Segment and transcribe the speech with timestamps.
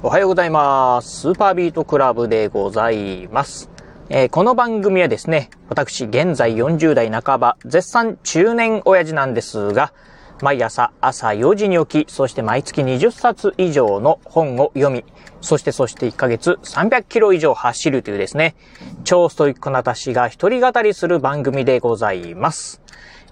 [0.00, 1.22] おはようございます。
[1.22, 3.68] スーパービートクラブでございます。
[4.08, 9.92] えーこの番組はですね、私現在40代半ば、絶賛中年親父なんですが、
[10.40, 15.04] 毎朝朝4時に起き、そして毎月20冊以上の本を読み、
[15.40, 18.54] そしてそして1ヶ月300キロ以上走るというですね、
[19.02, 22.80] 超ストイックな私が一人語りする番組でございます。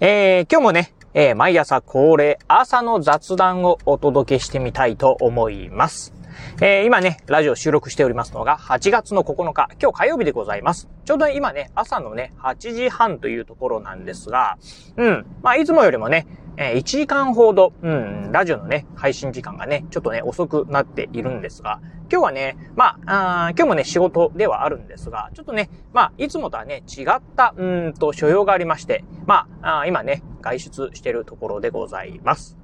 [0.01, 6.16] えー今日もね、えー毎朝恒例朝の雑談をお届けしてみたいと思います。
[6.61, 10.89] えー今ね、ラジオ収録しておりますのが8月の9日、今日火曜日でございます。
[11.05, 14.57] ちょうど今ね、朝のね、8時半というところなんですが、
[14.95, 16.27] うん、まあいつもよりもね、
[16.57, 21.79] え1時間ほど、うん、ラジオのね、配信時間がね、ちょっとね、遅くなっているんですが、
[22.11, 32.57] 今日はね、まあ、あ今日もね、仕事ではあるんですが、ちょっとね、まあ、いつもとはね、違った、うんと、所用がありまして、まあ、あ今ね、外出してるところでございます。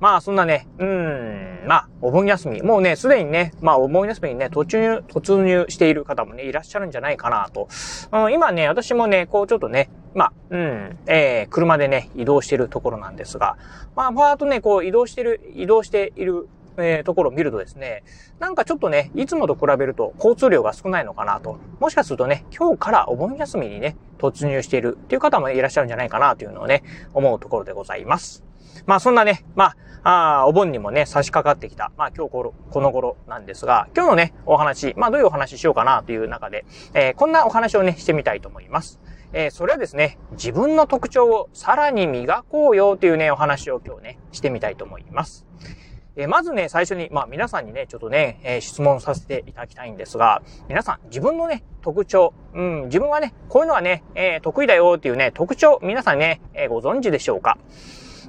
[0.00, 7.68] まあ、そんなね、うん、まあ、お盆休み、もうね、すでにね、まあ、お盆休みにね、途中、突入している方もね、いらっしゃるんじゃないかなと。
[8.12, 13.56] うん、今ね、私もね、こう、ちょっとね、まあ、うん、えー、車でね、移動しているところなんですが、
[13.94, 18.02] まあ、パーっとね、こう、移動してる、移動している、えー、ところを見るとですね、
[18.38, 21.58] なんかちょっとね、いつもと比べると交通量が少ないのかなと。
[21.80, 26.82] もしかするとね、今日からお盆休みにね、突入しているっていう方もいらっしゃるんじゃないかなというのをね、
[27.14, 28.44] 思うところでございます。
[28.84, 39.00] まあそんなね、まあ、あーお盆にもね、差し掛かってきた、まあ今日このこの頃なんですが、今日のね、お話、まあどういうお話ししようかなという中で、えーこんなお話をね、してみたいと思います。
[39.32, 45.46] えーそれはですね、自分の特徴をさらに磨こうよというね、お話を今日ね、してみたいと思います。
[46.16, 57.58] えまずね、最初に、まあ皆さんにね、ちょっとね、え質問させていただきたいんですが、皆さん、自分のね、特徴、うん、自分はね、こういうのはね、え得意だよっていうね、特徴、皆さんね、えご存知でしょうか？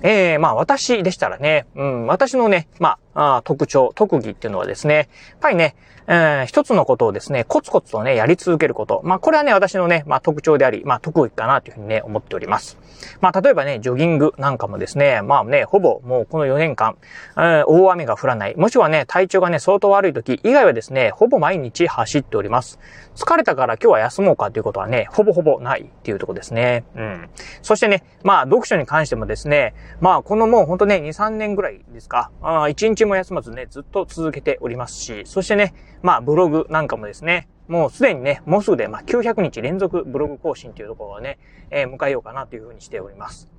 [0.03, 5.07] えー、まあ私でしたらね、うん、私のね、まあ、あ特徴、特技っていうのはですね、やっ
[5.41, 5.75] ぱりね、
[6.07, 9.01] えー一つのことをですね、コツコツとね、やり続けること。
[9.03, 12.77] まあ、これはね、私のね、まあ、特徴であり、まあ、特技かなというふうにね、思っております。
[13.19, 16.95] まあ、例えばね、ジョギングなんかもですね、まあね、ほぼもうこの4年間、
[17.35, 22.79] えー大雨が降らない、もしくはね、体調がね、相当悪い時以外はですね、ほぼ毎日走っております。
[23.15, 26.85] 疲れたから今日は休もうかということはね、ほぼほぼないっていうとこですね。
[26.95, 27.29] うん。
[27.63, 41.39] そしてね、まあ、読書に関してもですね、まあ、このもうほんとね、2、3年ぐらいですか、あ1日も休まずね、ずっと続けておりますし、そしてね、まあ、ブログなんかもですね、もうすでにね、もうすぐで、まあ、900日連続ブログ更新というところをね、
[41.71, 43.56] えー迎えようかなというふうにしております。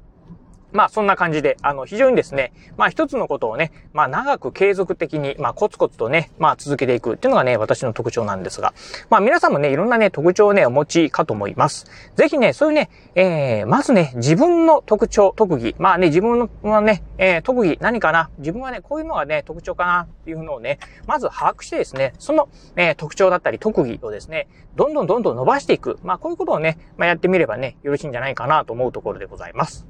[0.73, 8.75] まあそんな感じで、あの非常にですね、まあ一つのことをね、まあ長く継続的に、まあコツコツとね、まあ続けていくっていうのがね、私の特徴なんですが、
[9.09, 11.87] まあ皆さんもね、いろんなね、特徴をね、お持ちかと思います。
[12.17, 25.99] ぜひね、そういうね、えー、まずね、自分の特徴、特技、まあね、自分のね、えー、特技何かな、自分はね、こういうのがね、特徴かなっていうのをね、まず把握してですね、その、えー特徴だったり特技をですね、どんどんどんどん伸ばしていく。
[26.03, 29.88] まあこういうことをね、まあやってみればね、よろしいんじゃないかなと思うところでございます。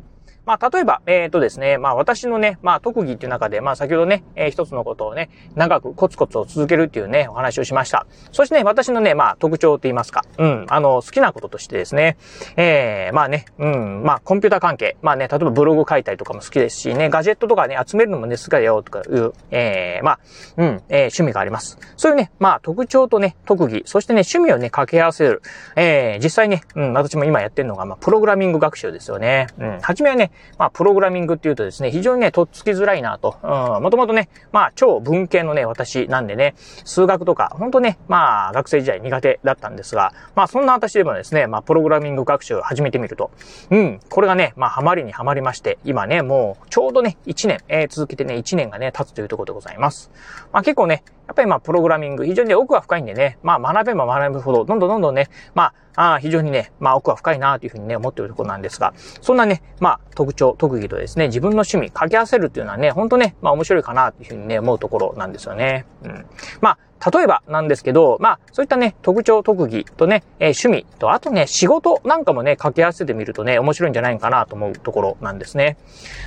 [0.49, 8.07] まあ、例えば、えっ、とですね、まあ、私のね、まあ、特技っていう中で、まあ、先ほどね、えー一つのことをね、長くコツコツを続けるっていうね、お話をしました。
[8.33, 12.17] そしてね、私のね、まあ、特徴と言いますか、うん、あの、好きなこととしてですね、
[12.57, 20.21] えー、まあね、うん、まあ、コンピューター関係、まあね、例えばブログ書いたりとかも好きですしね、ガジェットとかね、集めるのもね、好きだよとかいう、えー、まあ、
[20.57, 21.79] うん、えー趣味があります。
[21.97, 25.43] そういうね、まあ、特徴とね、特技、そしてね、趣味をね、掛け合わせる。
[25.77, 29.49] えー、実際ね、うん、私も今やってるのが、まあ、プログラミング学習ですよね。
[29.59, 33.37] うん、はじめはね、まあ、プログラミングっていうとですね、非常にね、とっつきづらいなと。
[33.43, 33.47] う
[33.81, 36.55] ん、もともとね、まあ、超文系のね、私なんでね、
[36.85, 43.31] 数学とか、本当ね、まあ、学生時代苦手だったんですが、まあ、そんな私でもですね、まあ、プログラミング学習を始めてみると、
[43.71, 50.11] うん、これがね、まあ、ハマりにハマりまして、今ね、もう、ちょうどね、1年、えー続けてね、1年がね、経つというところでございます。
[50.53, 65.85] まあ、結構ね、やっぱりまあ、プログラミング、非常に奥が深いんでね、まあ、学べば学ぶほど、どんどんどんどんね、まあ、あ非常にね、まあ、奥が深いなというふうにね、思っているところなんですが、そんなね、まあ、特徴、特技とですね、自分の趣味、掛け合わせるっていうのはね、本当ね、まあ、面白いかなというふうにね、思うところなんですよね。
[66.03, 66.27] うん。
[66.63, 66.79] まあ、
[67.13, 75.77] 例えばなんですけど、まあ、そういったね、特徴、特技とね、えー趣味と、あとね、仕事なんかもね、掛け合わせてみるとね、面白いんじゃないかなと思うところなんですね。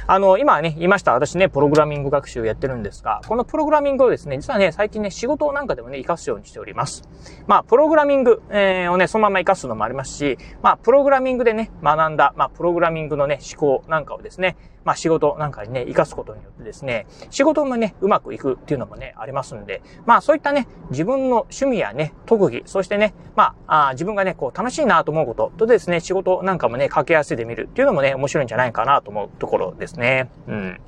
[0.08, 1.14] あの、今ね、言いました。
[1.14, 7.04] 私ね、プログラミング学習をやってるんですが、このプログラミングをですね、実はね、最近ね、仕事なんかでもね、活かすようにしております。
[7.48, 30.30] まあ、プログラミング、えーをね、そのまま活かすのもありますし、まあ、プログラミングでね、学んだ、まあ、プログラミングのね、思考なんかをですね、まあ、仕事なんかにね、活かすことによってですね、仕事もね、うまくいくっていうのもね、ありますんで、まあ、そういったね、自分の趣味やね、特技、そしてね、まあ、あ自分がね、こう、楽しいなと思うこととですね、仕事なんかもね、掛け合わせてみるっていうのもね、面白いんじゃないかなと思うところですね。
[30.48, 30.80] うん。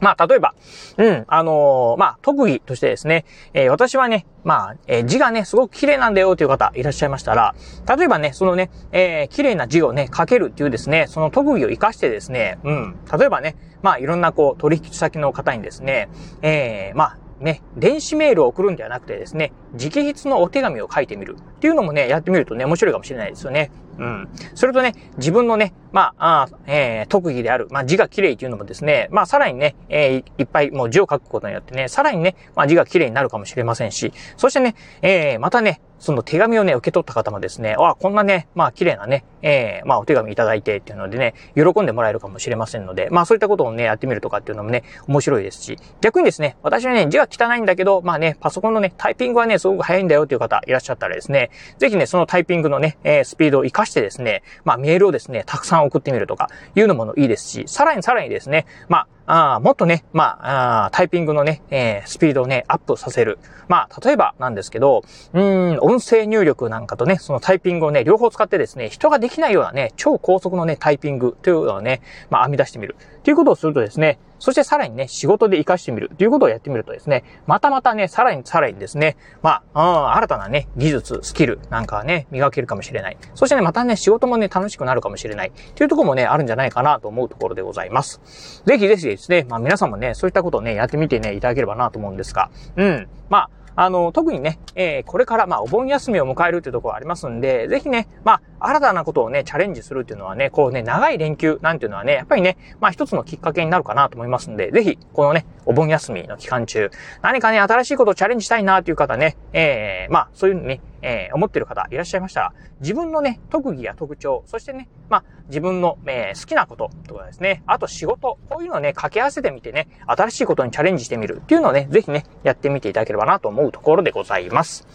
[0.00, 0.54] まあ、例えば、
[0.96, 7.54] うん、あのー、まあ、特技としてですね、えー、私はね、まあ、えー、字がね、すごく綺麗なんだよという方いらっしゃいましたら、
[7.96, 16.08] 例えばね、そのね、えー、綺麗な字をね、書けるっていうですね、その特技を活かしてですね、うん、例えばね、まあ、いろんなこう、取引先の方にですね、
[16.42, 23.70] えー、まあ、ね、電子メールを送るんではなくてですね、直筆のお手紙を書いてみるっていうのもね、やってみるとね、面白いかもしれないですよね。
[23.98, 24.28] うん。
[24.54, 63.38] それとね、自分のね、まあ、あえー、特技である、まあ、字が綺麗っていうのもですね、まあ、さらにね、えー、いっぱいもう字を書くことによってね、さらにね、まあ、字が綺麗になるかもしれませんし、そしてね、えー、またね、その手紙をね、受け取った方もですね、あこんなね、まあ綺麗なね、えー、まあお手紙いただいてっていうのでね、喜んでもらえるかもしれませんので、まあそういったことをね、やってみるとかっていうのもね、面白いですし、逆にですね、私はね、字が汚いんだけど、まあね、パソコンのね、タイピングはね、すごく早いんだよっていう方いらっしゃったらですね、ぜひね、そのタイピングのね、えー、スピードを活かしてですね、まあメールをですね、たくさん送ってみるとか、いうのもいいですし、さらにさらにですね、まあ、あもっとね、まああ、タイピングのね、えー、スピードをね、アップさせる。
[63.68, 65.02] まあ、例えばなんですけど、
[65.34, 72.96] うん、音声入力なんかとね、そのタイピングをね、両方使ってですね、人ができないようなね、超高速のね、タイピングというのをね、まあ、編み出してみる。
[73.22, 83.16] ということをするとですね、そしてさらにね、仕事で活かしてみるということをやってみるとですね、またまたね、さらにさらにですね、まあ、新たなね、技術、スキルなんかはね、磨けるかもしれない。
[83.34, 85.52] そしてね、またね、仕事もね、楽しくなるかもしれない。
[85.74, 88.20] というところもね、あるんじゃないかなと思うところでございます。
[88.64, 93.08] ぜひぜひですね、まあ皆さんもね、そういったことをね、やってみてね、いただければなと思うんですが、うん。
[93.28, 106.90] まあ、あの、特にね、えー、これから、まあ、お盆休みを迎えるっていうところありますんで、ぜひね、まあ、新たなことをね、チャレンジするっていうのはね、こうね、長い連休なんていうのはね、やっぱりね、まあ、一つのきっかけになるかなと思いますんで、ぜひ、このね、お盆休みの期間中、
[107.22, 124.86] 何かね、新しいことをチャレンジしたいなという方ね、えー、まあ、そういうのね、えー、思ってる方いらっしゃいましたら、自分のね、特技や特徴、そしてね、まあ、自分の、えー、好きなこととかですね、あと仕事、こういうのをね、掛け合わせてみてね、新しいことにチャレンジしてみるっていうのをね、ぜひね、やってみていただければなと思うところでございます。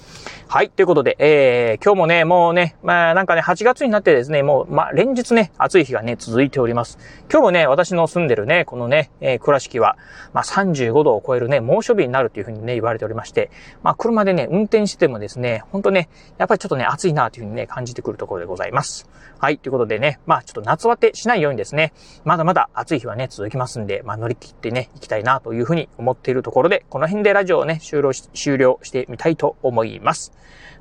[0.48, 7.00] はい、ということで、えー、今日もね、もうね、まあ、なんかね、8月になってですね、もう、まあ、連日ね、暑い日がね、続いております。
[7.32, 9.98] 今日もね、私の住んでるね、このね、えー、倉敷は、
[10.32, 13.50] まあ、35度を超えるね、猛暑日になるというふうにね、言われておりまして、
[13.82, 19.10] まあ、車でね、運転してもですね、ほんとね、やっぱりちょっとね、暑いなというふうにね、感じてくるところでございます。
[19.40, 21.94] はい、ということでね、まあ、ちょっと夏バテしないようにですね、
[22.24, 30.34] まだまだ暑い日はね、続きますんで、まあ、乗り切ってね、行きたいなというふうに思っているところで、この辺でラジオをね、終了し、終了してみたいと思います。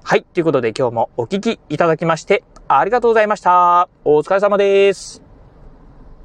[0.05, 3.89] はい、ということで今日もお聞きいただきまして、ありがとうございました。
[4.05, 5.22] お疲れ様です。